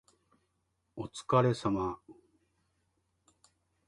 [0.95, 1.99] お疲れ様